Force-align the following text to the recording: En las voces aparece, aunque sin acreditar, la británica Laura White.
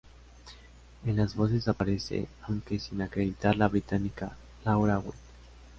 En 1.05 1.15
las 1.15 1.35
voces 1.35 1.67
aparece, 1.67 2.27
aunque 2.47 2.79
sin 2.79 3.03
acreditar, 3.03 3.55
la 3.55 3.67
británica 3.67 4.35
Laura 4.65 4.97
White. 4.97 5.13